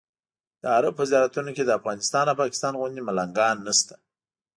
د 0.61 0.63
عربو 0.75 0.97
په 0.97 1.03
زیارتونو 1.11 1.49
کې 1.55 1.63
د 1.65 1.71
افغانستان 1.79 2.25
او 2.27 2.39
پاکستان 2.43 2.73
غوندې 2.79 3.01
ملنګان 3.07 3.55
نشته. 3.67 3.95